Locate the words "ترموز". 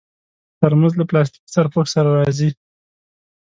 0.59-0.93